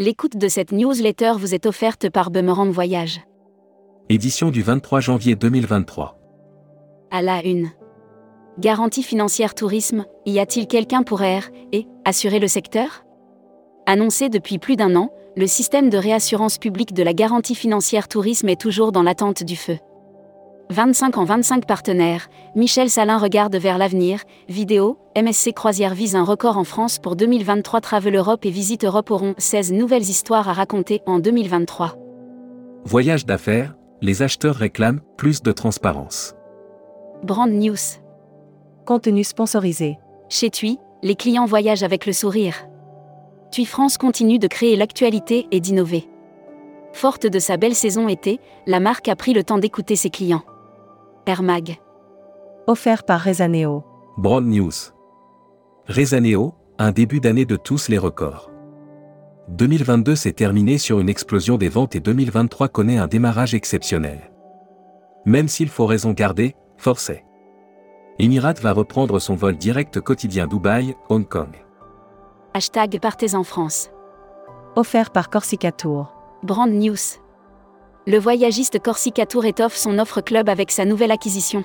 L'écoute 0.00 0.38
de 0.38 0.48
cette 0.48 0.72
newsletter 0.72 1.32
vous 1.36 1.54
est 1.54 1.66
offerte 1.66 2.08
par 2.08 2.30
Boomerang 2.30 2.70
Voyage. 2.70 3.20
Édition 4.08 4.50
du 4.50 4.62
23 4.62 5.00
janvier 5.00 5.36
2023. 5.36 6.18
À 7.10 7.20
la 7.20 7.44
une. 7.44 7.68
Garantie 8.58 9.02
financière 9.02 9.54
tourisme, 9.54 10.06
y 10.24 10.38
a-t-il 10.38 10.66
quelqu'un 10.68 11.02
pour 11.02 11.20
R 11.20 11.50
et 11.72 11.86
assurer 12.06 12.38
le 12.38 12.48
secteur? 12.48 13.04
Annoncé 13.84 14.30
depuis 14.30 14.56
plus 14.56 14.76
d'un 14.76 14.96
an, 14.96 15.12
le 15.36 15.46
système 15.46 15.90
de 15.90 15.98
réassurance 15.98 16.56
publique 16.56 16.94
de 16.94 17.02
la 17.02 17.12
garantie 17.12 17.54
financière 17.54 18.08
tourisme 18.08 18.48
est 18.48 18.58
toujours 18.58 18.92
dans 18.92 19.02
l'attente 19.02 19.42
du 19.42 19.54
feu. 19.54 19.76
25 20.70 21.18
en 21.18 21.24
25 21.24 21.66
partenaires, 21.66 22.28
Michel 22.54 22.90
Salin 22.90 23.18
regarde 23.18 23.56
vers 23.56 23.76
l'avenir, 23.76 24.22
vidéo, 24.48 24.98
MSC 25.20 25.52
Croisière 25.52 25.94
vise 25.94 26.14
un 26.14 26.22
record 26.22 26.56
en 26.56 26.62
France 26.62 27.00
pour 27.00 27.16
2023 27.16 27.80
Travel 27.80 28.14
Europe 28.14 28.46
et 28.46 28.50
Visite 28.50 28.84
Europe 28.84 29.10
auront 29.10 29.34
16 29.36 29.72
nouvelles 29.72 30.08
histoires 30.08 30.48
à 30.48 30.52
raconter 30.52 31.02
en 31.06 31.18
2023. 31.18 31.96
Voyage 32.84 33.26
d'affaires, 33.26 33.74
les 34.00 34.22
acheteurs 34.22 34.54
réclament 34.54 35.00
plus 35.16 35.42
de 35.42 35.50
transparence. 35.50 36.36
Brand 37.24 37.50
News. 37.50 37.98
Contenu 38.86 39.24
sponsorisé. 39.24 39.98
Chez 40.28 40.50
TUI, 40.50 40.78
les 41.02 41.16
clients 41.16 41.46
voyagent 41.46 41.82
avec 41.82 42.06
le 42.06 42.12
sourire. 42.12 42.68
TUI 43.50 43.64
France 43.64 43.98
continue 43.98 44.38
de 44.38 44.46
créer 44.46 44.76
l'actualité 44.76 45.48
et 45.50 45.58
d'innover. 45.58 46.08
Forte 46.92 47.26
de 47.26 47.40
sa 47.40 47.56
belle 47.56 47.74
saison 47.74 48.06
été, 48.06 48.38
la 48.68 48.78
marque 48.78 49.08
a 49.08 49.16
pris 49.16 49.32
le 49.32 49.42
temps 49.42 49.58
d'écouter 49.58 49.96
ses 49.96 50.10
clients. 50.10 50.44
Air 51.26 51.42
Mag. 51.42 51.76
Offert 52.66 53.04
par 53.04 53.20
Rezaneo. 53.20 53.84
Broad 54.16 54.44
News. 54.46 54.72
Rezaneo, 55.86 56.54
un 56.78 56.92
début 56.92 57.20
d'année 57.20 57.44
de 57.44 57.56
tous 57.56 57.88
les 57.88 57.98
records. 57.98 58.50
2022 59.48 60.14
s'est 60.16 60.32
terminé 60.32 60.78
sur 60.78 60.98
une 60.98 61.10
explosion 61.10 61.58
des 61.58 61.68
ventes 61.68 61.94
et 61.94 62.00
2023 62.00 62.68
connaît 62.68 62.96
un 62.96 63.06
démarrage 63.06 63.54
exceptionnel. 63.54 64.30
Même 65.26 65.48
s'il 65.48 65.68
faut 65.68 65.84
raison 65.84 66.12
garder, 66.12 66.56
forcé. 66.78 67.24
Emirat 68.18 68.54
va 68.62 68.72
reprendre 68.72 69.18
son 69.18 69.34
vol 69.34 69.56
direct 69.56 70.00
quotidien 70.00 70.46
Dubaï-Hong 70.46 71.28
Kong. 71.28 71.54
Hashtag 72.54 72.98
Partez 72.98 73.34
en 73.34 73.44
France. 73.44 73.90
Offert 74.74 75.10
par 75.10 75.28
Corsica 75.28 75.70
Tour. 75.70 76.14
Brand 76.42 76.70
News. 76.70 77.19
Le 78.10 78.18
voyagiste 78.18 78.82
Corsica 78.82 79.24
Tour 79.24 79.44
étoffe 79.44 79.76
son 79.76 80.00
offre 80.00 80.20
club 80.20 80.48
avec 80.48 80.72
sa 80.72 80.84
nouvelle 80.84 81.12
acquisition. 81.12 81.62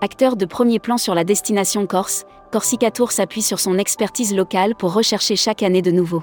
Acteur 0.00 0.36
de 0.36 0.46
premier 0.46 0.78
plan 0.78 0.96
sur 0.96 1.14
la 1.14 1.22
destination 1.22 1.86
corse, 1.86 2.24
Corsica 2.50 2.90
Tour 2.90 3.12
s'appuie 3.12 3.42
sur 3.42 3.60
son 3.60 3.76
expertise 3.76 4.34
locale 4.34 4.74
pour 4.74 4.94
rechercher 4.94 5.36
chaque 5.36 5.62
année 5.62 5.82
de 5.82 5.90
nouveau. 5.90 6.22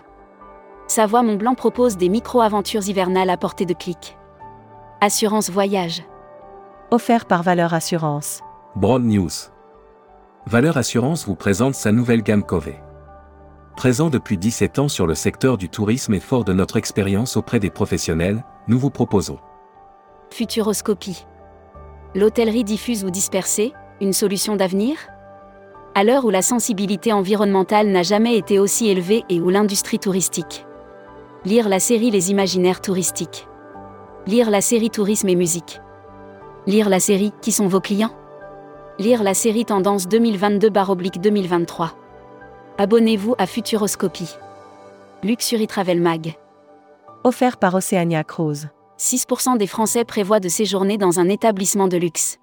Savoie 0.87 1.21
Mont 1.21 1.35
Blanc 1.35 1.53
propose 1.53 1.97
des 1.97 2.09
micro-aventures 2.09 2.89
hivernales 2.89 3.29
à 3.29 3.37
portée 3.37 3.67
de 3.67 3.75
clic. 3.75 4.17
Assurance 5.01 5.51
voyage. 5.51 6.01
Offert 6.89 7.25
par 7.25 7.43
Valeur 7.43 7.75
Assurance. 7.75 8.41
Broad 8.75 9.03
News. 9.03 9.29
Valeur 10.47 10.77
Assurance 10.77 11.27
vous 11.27 11.35
présente 11.35 11.75
sa 11.75 11.91
nouvelle 11.91 12.23
gamme 12.23 12.43
Cove. 12.43 12.73
Présent 13.77 14.09
depuis 14.09 14.39
17 14.39 14.79
ans 14.79 14.87
sur 14.87 15.05
le 15.05 15.13
secteur 15.13 15.55
du 15.55 15.69
tourisme 15.69 16.15
et 16.15 16.19
fort 16.19 16.43
de 16.43 16.51
notre 16.51 16.77
expérience 16.77 17.37
auprès 17.37 17.59
des 17.59 17.69
professionnels, 17.69 18.43
nous 18.67 18.79
vous 18.79 18.89
proposons 18.89 19.37
Futuroscopie. 20.31 21.27
L'hôtellerie 22.15 22.63
diffuse 22.63 23.05
ou 23.05 23.11
dispersée, 23.11 23.73
une 24.01 24.13
solution 24.13 24.55
d'avenir? 24.55 24.97
À 25.93 26.03
l'heure 26.03 26.25
où 26.25 26.31
la 26.31 26.41
sensibilité 26.41 27.13
environnementale 27.13 27.89
n'a 27.89 28.01
jamais 28.01 28.35
été 28.35 28.57
aussi 28.57 28.87
élevée 28.89 29.23
et 29.29 29.39
où 29.39 29.51
l'industrie 29.51 29.99
touristique. 29.99 30.65
Lire 31.45 31.69
la 31.69 31.79
série 31.79 32.09
Les 32.09 32.31
imaginaires 32.31 32.81
touristiques. 32.81 33.47
Lire 34.25 34.49
la 34.49 34.61
série 34.61 34.89
Tourisme 34.89 35.29
et 35.29 35.35
musique. 35.35 35.81
Lire 36.65 36.89
la 36.89 36.99
série 36.99 37.31
Qui 37.43 37.51
sont 37.51 37.67
vos 37.67 37.79
clients? 37.79 38.15
Lire 38.97 39.21
la 39.21 39.35
série 39.35 39.65
Tendance 39.65 40.07
2022-2023. 40.07 41.89
Abonnez-vous 42.79 43.33
à 43.39 43.47
Futuroscopie. 43.47 44.35
Luxury 45.23 45.65
Travel 45.65 45.99
Mag. 45.99 46.35
Offert 47.23 47.57
par 47.57 47.73
Oceania 47.73 48.23
Cruise. 48.23 48.69
6% 48.99 49.57
des 49.57 49.65
Français 49.65 50.05
prévoient 50.05 50.39
de 50.39 50.47
séjourner 50.47 50.99
dans 50.99 51.19
un 51.19 51.27
établissement 51.27 51.87
de 51.87 51.97
luxe. 51.97 52.37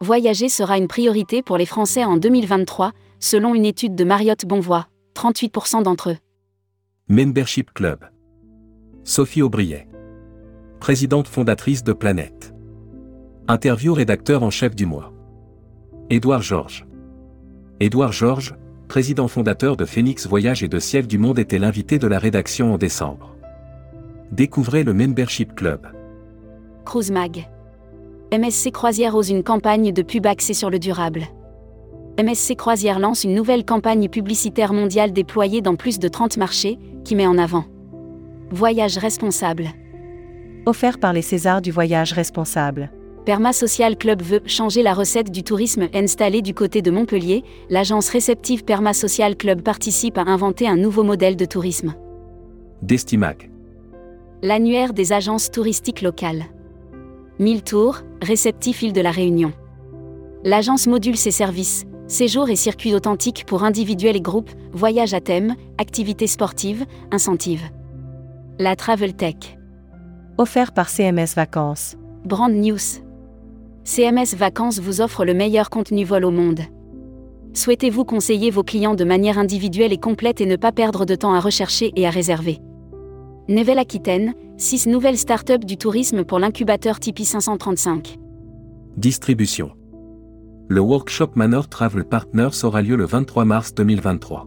Voyager 0.00 0.48
sera 0.48 0.78
une 0.78 0.86
priorité 0.86 1.42
pour 1.42 1.58
les 1.58 1.66
Français 1.66 2.04
en 2.04 2.16
2023, 2.16 2.92
selon 3.18 3.52
une 3.56 3.64
étude 3.64 3.96
de 3.96 4.04
Marriott 4.04 4.46
Bonvoy, 4.46 4.86
38% 5.16 5.82
d'entre 5.82 6.10
eux. 6.10 6.18
Membership 7.08 7.74
Club. 7.74 8.04
Sophie 9.02 9.42
Aubriet. 9.42 9.88
Présidente 10.78 11.26
fondatrice 11.26 11.82
de 11.82 11.92
Planète. 11.92 12.54
Interview 13.48 13.92
rédacteur 13.92 14.44
en 14.44 14.50
chef 14.50 14.76
du 14.76 14.86
mois. 14.86 15.12
Édouard 16.10 16.42
Georges. 16.42 16.86
Édouard 17.80 18.12
Georges, 18.12 18.54
président 18.88 19.28
fondateur 19.28 19.76
de 19.76 19.84
Phoenix 19.84 20.26
Voyage 20.26 20.64
et 20.64 20.68
de 20.68 20.78
Ciel 20.78 21.06
du 21.06 21.18
Monde 21.18 21.38
était 21.38 21.58
l'invité 21.58 21.98
de 21.98 22.06
la 22.08 22.18
rédaction 22.18 22.74
en 22.74 22.78
décembre. 22.78 23.36
Découvrez 24.32 24.82
le 24.82 24.94
Membership 24.94 25.54
Club. 25.54 25.86
Cruise 26.84 27.12
Mag. 27.12 27.48
MSC 28.32 28.72
Croisière 28.72 29.14
ose 29.14 29.30
une 29.30 29.44
campagne 29.44 29.92
de 29.92 30.02
pub 30.02 30.26
axée 30.26 30.54
sur 30.54 30.70
le 30.70 30.78
durable. 30.78 31.22
MSC 32.18 32.56
Croisière 32.56 32.98
lance 32.98 33.24
une 33.24 33.34
nouvelle 33.34 33.64
campagne 33.64 34.08
publicitaire 34.08 34.72
mondiale 34.72 35.12
déployée 35.12 35.60
dans 35.60 35.76
plus 35.76 35.98
de 35.98 36.08
30 36.08 36.36
marchés, 36.38 36.78
qui 37.04 37.14
met 37.14 37.26
en 37.26 37.38
avant 37.38 37.64
Voyage 38.50 38.98
responsable. 38.98 39.68
Offert 40.66 40.98
par 40.98 41.12
les 41.12 41.22
Césars 41.22 41.62
du 41.62 41.70
voyage 41.70 42.12
responsable. 42.12 42.90
Perma 43.28 43.52
Social 43.52 43.98
Club 43.98 44.22
veut 44.22 44.40
changer 44.46 44.82
la 44.82 44.94
recette 44.94 45.30
du 45.30 45.42
tourisme 45.42 45.88
installé 45.92 46.40
du 46.40 46.54
côté 46.54 46.80
de 46.80 46.90
Montpellier. 46.90 47.44
L'agence 47.68 48.08
réceptive 48.08 48.64
Perma 48.64 48.94
Social 48.94 49.36
Club 49.36 49.60
participe 49.60 50.16
à 50.16 50.22
inventer 50.22 50.66
un 50.66 50.76
nouveau 50.76 51.02
modèle 51.02 51.36
de 51.36 51.44
tourisme. 51.44 51.94
Destimac. 52.80 53.50
L'annuaire 54.40 54.94
des 54.94 55.12
agences 55.12 55.50
touristiques 55.50 56.00
locales. 56.00 56.44
1000 57.38 57.64
tours, 57.64 57.98
réceptif 58.22 58.80
île 58.80 58.94
de 58.94 59.02
la 59.02 59.10
Réunion. 59.10 59.52
L'agence 60.42 60.86
module 60.86 61.18
ses 61.18 61.30
services, 61.30 61.84
séjours 62.06 62.48
et 62.48 62.56
circuits 62.56 62.94
authentiques 62.94 63.44
pour 63.46 63.62
individuels 63.62 64.16
et 64.16 64.22
groupes, 64.22 64.52
voyages 64.72 65.12
à 65.12 65.20
thème, 65.20 65.54
activités 65.76 66.28
sportives, 66.28 66.86
incentives. 67.12 67.68
La 68.58 68.74
Travel 68.74 69.12
Tech. 69.12 69.58
Offert 70.38 70.72
par 70.72 70.88
CMS 70.88 71.34
Vacances. 71.36 71.94
Brand 72.24 72.54
News. 72.54 73.06
CMS 73.84 74.34
Vacances 74.36 74.80
vous 74.80 75.00
offre 75.00 75.24
le 75.24 75.34
meilleur 75.34 75.70
contenu 75.70 76.04
vol 76.04 76.24
au 76.24 76.30
monde. 76.30 76.60
Souhaitez-vous 77.54 78.04
conseiller 78.04 78.50
vos 78.50 78.62
clients 78.62 78.94
de 78.94 79.04
manière 79.04 79.38
individuelle 79.38 79.92
et 79.92 79.98
complète 79.98 80.40
et 80.40 80.46
ne 80.46 80.56
pas 80.56 80.72
perdre 80.72 81.04
de 81.04 81.14
temps 81.14 81.34
à 81.34 81.40
rechercher 81.40 81.92
et 81.96 82.06
à 82.06 82.10
réserver? 82.10 82.58
Nouvelle-Aquitaine, 83.48 84.34
6 84.58 84.86
nouvelles 84.88 85.16
startups 85.16 85.64
du 85.64 85.76
tourisme 85.78 86.24
pour 86.24 86.38
l'incubateur 86.38 87.00
Tipeee 87.00 87.24
535. 87.24 88.18
Distribution. 88.96 89.70
Le 90.68 90.80
workshop 90.80 91.30
Manor 91.34 91.68
Travel 91.68 92.04
Partners 92.04 92.62
aura 92.62 92.82
lieu 92.82 92.96
le 92.96 93.06
23 93.06 93.46
mars 93.46 93.74
2023. 93.74 94.46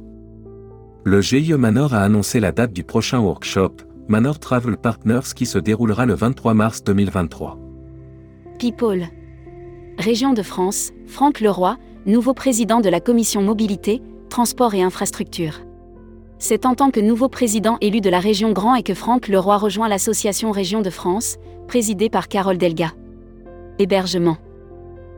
Le 1.03 1.21
GIE 1.21 1.53
Manor 1.53 1.95
a 1.95 2.03
annoncé 2.03 2.39
la 2.39 2.51
date 2.51 2.73
du 2.73 2.83
prochain 2.83 3.19
workshop, 3.19 3.77
Manor 4.07 4.37
Travel 4.37 4.77
Partners 4.77 5.33
qui 5.35 5.47
se 5.47 5.57
déroulera 5.57 6.05
le 6.05 6.13
23 6.13 6.53
mars 6.53 6.83
2023. 6.83 7.57
People. 8.59 9.07
Région 9.97 10.33
de 10.33 10.41
France, 10.41 10.91
Franck 11.05 11.41
Leroy, 11.41 11.77
nouveau 12.05 12.33
président 12.33 12.79
de 12.79 12.89
la 12.89 12.99
commission 12.99 13.41
mobilité, 13.41 14.01
transport 14.29 14.73
et 14.73 14.81
infrastructure. 14.81 15.61
C'est 16.39 16.65
en 16.65 16.73
tant 16.73 16.89
que 16.89 16.99
nouveau 16.99 17.29
président 17.29 17.77
élu 17.81 18.01
de 18.01 18.09
la 18.09 18.19
région 18.19 18.51
Grand 18.51 18.73
et 18.73 18.83
que 18.83 18.95
Franck 18.95 19.27
Leroy 19.27 19.57
rejoint 19.57 19.89
l'association 19.89 20.51
Région 20.51 20.81
de 20.81 20.89
France, 20.89 21.37
présidée 21.67 22.09
par 22.09 22.29
Carole 22.29 22.57
Delga. 22.57 22.93
Hébergement. 23.77 24.37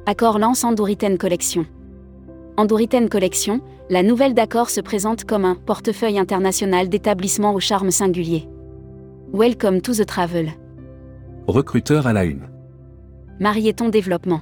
Accord 0.06 0.38
lance 0.38 0.66
Andoriten 0.66 1.18
Collection. 1.18 1.66
Andoriten 2.58 3.08
Collection, 3.08 3.62
la 3.90 4.04
nouvelle 4.04 4.34
d'accord 4.34 4.70
se 4.70 4.82
présente 4.82 5.24
comme 5.24 5.46
un 5.46 5.56
portefeuille 5.56 6.20
international 6.20 6.90
d'établissements 6.90 7.54
au 7.54 7.60
charme 7.60 7.92
singulier. 7.92 8.50
Welcome 9.32 9.82
to 9.82 9.94
the 9.94 10.06
travel. 10.06 10.52
Recruteur 11.48 12.06
à 12.06 12.14
la 12.14 12.26
une. 12.26 12.50
Marieton 13.40 13.90
Développement. 13.90 14.42